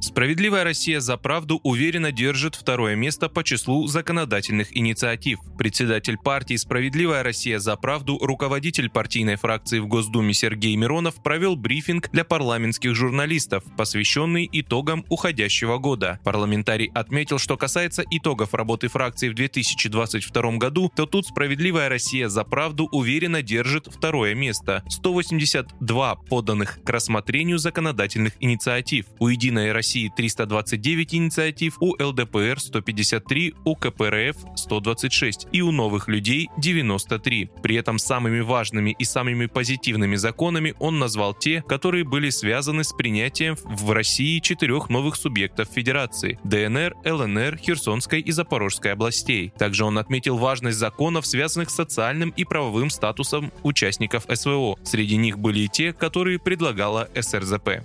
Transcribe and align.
Справедливая 0.00 0.62
Россия 0.62 1.00
за 1.00 1.16
правду 1.16 1.60
уверенно 1.64 2.12
держит 2.12 2.54
второе 2.54 2.94
место 2.94 3.28
по 3.28 3.42
числу 3.42 3.88
законодательных 3.88 4.76
инициатив. 4.76 5.40
Председатель 5.58 6.16
партии 6.16 6.54
«Справедливая 6.54 7.24
Россия 7.24 7.58
за 7.58 7.74
правду», 7.76 8.16
руководитель 8.18 8.90
партийной 8.90 9.34
фракции 9.34 9.80
в 9.80 9.88
Госдуме 9.88 10.34
Сергей 10.34 10.76
Миронов 10.76 11.20
провел 11.20 11.56
брифинг 11.56 12.10
для 12.12 12.24
парламентских 12.24 12.94
журналистов, 12.94 13.64
посвященный 13.76 14.48
итогам 14.52 15.04
уходящего 15.08 15.78
года. 15.78 16.20
Парламентарий 16.22 16.90
отметил, 16.94 17.38
что 17.38 17.56
касается 17.56 18.04
итогов 18.08 18.54
работы 18.54 18.86
фракции 18.86 19.28
в 19.28 19.34
2022 19.34 20.58
году, 20.58 20.92
то 20.94 21.06
тут 21.06 21.26
«Справедливая 21.26 21.88
Россия 21.88 22.28
за 22.28 22.44
правду» 22.44 22.88
уверенно 22.92 23.42
держит 23.42 23.88
второе 23.92 24.34
место. 24.36 24.84
182 24.88 26.14
поданных 26.14 26.78
к 26.84 26.88
рассмотрению 26.88 27.58
законодательных 27.58 28.34
инициатив. 28.38 29.06
У 29.18 29.26
«Единой 29.26 29.72
России» 29.72 29.87
России 29.88 30.12
329 30.14 31.14
инициатив, 31.14 31.78
у 31.80 31.94
ЛДПР 31.98 32.60
153, 32.60 33.54
у 33.64 33.74
КПРФ 33.74 34.36
126 34.54 35.48
и 35.50 35.62
у 35.62 35.72
новых 35.72 36.08
людей 36.08 36.50
93. 36.58 37.50
При 37.62 37.76
этом 37.76 37.98
самыми 37.98 38.40
важными 38.40 38.94
и 38.98 39.04
самыми 39.04 39.46
позитивными 39.46 40.16
законами 40.16 40.74
он 40.78 40.98
назвал 40.98 41.32
те, 41.32 41.62
которые 41.62 42.04
были 42.04 42.28
связаны 42.28 42.84
с 42.84 42.92
принятием 42.92 43.56
в 43.64 43.90
России 43.92 44.40
четырех 44.40 44.90
новых 44.90 45.16
субъектов 45.16 45.68
Федерации– 45.72 46.38
ДНР, 46.44 46.94
ЛНР, 47.06 47.56
Херсонской 47.56 48.20
и 48.20 48.30
Запорожской 48.30 48.92
областей. 48.92 49.54
Также 49.56 49.86
он 49.86 49.96
отметил 49.96 50.36
важность 50.36 50.76
законов, 50.76 51.26
связанных 51.26 51.70
с 51.70 51.74
социальным 51.74 52.28
и 52.36 52.44
правовым 52.44 52.90
статусом 52.90 53.52
участников 53.62 54.26
СВО. 54.30 54.76
Среди 54.84 55.16
них 55.16 55.38
были 55.38 55.60
и 55.60 55.68
те, 55.68 55.94
которые 55.94 56.38
предлагала 56.38 57.08
СРЗП. 57.18 57.80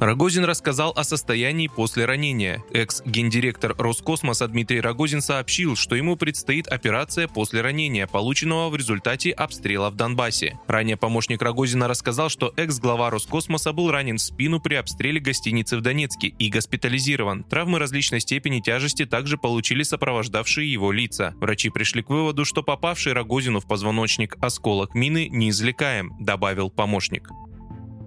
Рогозин 0.00 0.46
рассказал 0.46 0.94
о 0.96 1.04
состоянии 1.04 1.68
после 1.68 2.06
ранения. 2.06 2.64
Экс-гендиректор 2.72 3.74
Роскосмоса 3.76 4.48
Дмитрий 4.48 4.80
Рогозин 4.80 5.20
сообщил, 5.20 5.76
что 5.76 5.94
ему 5.94 6.16
предстоит 6.16 6.68
операция 6.68 7.28
после 7.28 7.60
ранения, 7.60 8.06
полученного 8.06 8.70
в 8.70 8.76
результате 8.76 9.30
обстрела 9.30 9.90
в 9.90 9.96
Донбассе. 9.96 10.58
Ранее 10.66 10.96
помощник 10.96 11.42
Рогозина 11.42 11.86
рассказал, 11.86 12.30
что 12.30 12.54
экс-глава 12.56 13.10
Роскосмоса 13.10 13.74
был 13.74 13.90
ранен 13.90 14.16
в 14.16 14.22
спину 14.22 14.58
при 14.58 14.76
обстреле 14.76 15.20
гостиницы 15.20 15.76
в 15.76 15.82
Донецке 15.82 16.28
и 16.28 16.48
госпитализирован. 16.48 17.44
Травмы 17.44 17.78
различной 17.78 18.20
степени 18.20 18.60
тяжести 18.60 19.04
также 19.04 19.36
получили 19.36 19.82
сопровождавшие 19.82 20.72
его 20.72 20.92
лица.Врачи 20.92 21.68
пришли 21.68 22.02
к 22.02 22.08
выводу, 22.08 22.46
что 22.46 22.62
попавший 22.62 23.12
Рогозину 23.12 23.60
в 23.60 23.68
позвоночник 23.68 24.38
осколок 24.40 24.94
мины 24.94 25.28
неизвлекаем, 25.28 26.16
добавил 26.18 26.70
помощник. 26.70 27.28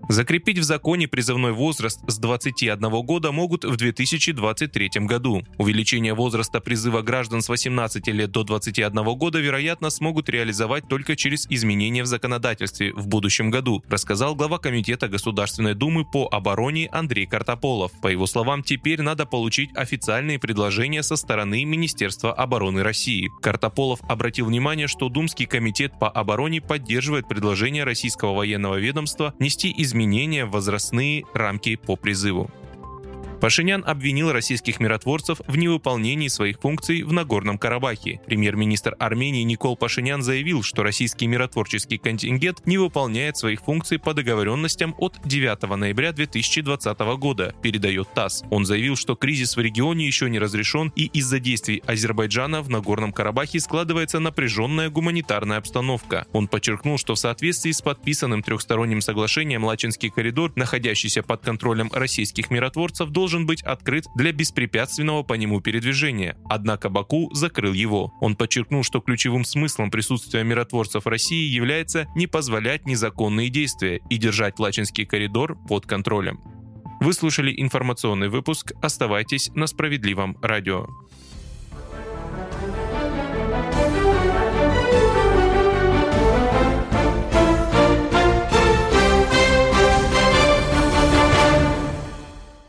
Закрепить 0.09 0.59
в 0.59 0.63
законе 0.63 1.07
призывной 1.07 1.53
возраст 1.53 1.99
с 2.07 2.17
21 2.17 2.77
года 3.03 3.31
могут 3.31 3.63
в 3.63 3.75
2023 3.77 4.89
году. 5.05 5.43
Увеличение 5.57 6.13
возраста 6.13 6.59
призыва 6.59 7.01
граждан 7.01 7.41
с 7.41 7.47
18 7.47 8.07
лет 8.09 8.29
до 8.29 8.43
21 8.43 9.03
года, 9.17 9.39
вероятно, 9.39 9.89
смогут 9.89 10.27
реализовать 10.27 10.89
только 10.89 11.15
через 11.15 11.47
изменения 11.49 12.03
в 12.03 12.07
законодательстве 12.07 12.93
в 12.93 13.07
будущем 13.07 13.49
году, 13.49 13.81
рассказал 13.87 14.35
глава 14.35 14.57
Комитета 14.57 15.07
Государственной 15.07 15.73
Думы 15.73 16.03
по 16.03 16.27
обороне 16.29 16.89
Андрей 16.91 17.25
Картополов. 17.25 17.93
По 18.01 18.07
его 18.09 18.27
словам, 18.27 18.61
теперь 18.61 19.01
надо 19.01 19.25
получить 19.25 19.69
официальные 19.73 20.37
предложения 20.37 21.01
со 21.01 21.15
стороны 21.15 21.63
Министерства 21.63 22.33
обороны 22.33 22.83
России. 22.83 23.31
Картополов 23.41 24.01
обратил 24.09 24.47
внимание, 24.47 24.87
что 24.87 25.07
Думский 25.07 25.45
комитет 25.45 25.97
по 25.97 26.09
обороне 26.09 26.59
поддерживает 26.59 27.29
предложение 27.29 27.85
российского 27.85 28.35
военного 28.35 28.75
ведомства 28.75 29.33
нести 29.39 29.73
изменения 29.77 29.92
изменения 29.93 30.45
в 30.45 30.51
возрастные 30.51 31.23
рамки 31.33 31.75
по 31.75 31.95
призыву. 31.95 32.49
Пашинян 33.43 33.83
обвинил 33.85 34.31
российских 34.31 34.79
миротворцев 34.79 35.41
в 35.45 35.57
невыполнении 35.57 36.29
своих 36.29 36.61
функций 36.61 37.03
в 37.03 37.11
Нагорном 37.11 37.57
Карабахе. 37.57 38.21
Премьер-министр 38.25 38.95
Армении 38.99 39.43
Никол 39.43 39.75
Пашинян 39.75 40.23
заявил, 40.23 40.63
что 40.63 40.81
российский 40.81 41.27
миротворческий 41.27 41.97
контингент 41.97 42.65
не 42.65 42.77
выполняет 42.77 43.35
своих 43.35 43.59
функций 43.59 43.99
по 43.99 44.13
договоренностям 44.13 44.95
от 44.97 45.19
9 45.25 45.61
ноября 45.75 46.13
2020 46.13 46.99
года, 47.17 47.53
передает 47.61 48.13
ТАСС. 48.13 48.45
Он 48.49 48.65
заявил, 48.65 48.95
что 48.95 49.17
кризис 49.17 49.57
в 49.57 49.59
регионе 49.59 50.07
еще 50.07 50.29
не 50.29 50.39
разрешен 50.39 50.93
и 50.95 51.07
из-за 51.07 51.39
действий 51.39 51.83
Азербайджана 51.85 52.61
в 52.61 52.69
Нагорном 52.69 53.11
Карабахе 53.11 53.59
складывается 53.59 54.21
напряженная 54.21 54.89
гуманитарная 54.89 55.57
обстановка. 55.57 56.27
Он 56.31 56.47
подчеркнул, 56.47 56.97
что 56.97 57.15
в 57.15 57.19
соответствии 57.19 57.71
с 57.71 57.81
подписанным 57.81 58.41
трехсторонним 58.41 59.01
соглашением 59.01 59.65
Лачинский 59.65 60.11
коридор, 60.11 60.53
находящийся 60.55 61.23
под 61.23 61.41
контролем 61.41 61.89
российских 61.91 62.49
миротворцев, 62.49 63.09
должен 63.09 63.32
должен 63.33 63.47
быть 63.47 63.63
открыт 63.63 64.05
для 64.13 64.31
беспрепятственного 64.31 65.23
по 65.23 65.33
нему 65.33 65.59
передвижения, 65.59 66.37
однако 66.47 66.89
Баку 66.89 67.33
закрыл 67.33 67.73
его. 67.73 68.13
Он 68.21 68.35
подчеркнул, 68.35 68.83
что 68.83 68.99
ключевым 68.99 69.43
смыслом 69.43 69.89
присутствия 69.89 70.43
миротворцев 70.43 71.07
России 71.07 71.49
является 71.49 72.05
не 72.15 72.27
позволять 72.27 72.85
незаконные 72.85 73.49
действия 73.49 74.01
и 74.07 74.17
держать 74.17 74.59
Лачинский 74.59 75.07
коридор 75.07 75.57
под 75.67 75.87
контролем. 75.87 76.41
Вы 77.01 77.11
слушали 77.13 77.51
информационный 77.57 78.29
выпуск. 78.29 78.73
Оставайтесь 78.83 79.49
на 79.55 79.65
справедливом 79.65 80.37
радио. 80.43 80.85